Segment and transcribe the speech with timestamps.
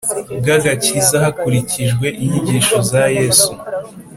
[0.39, 3.51] Bw agakiza hakurikijwe inyigisho za yesu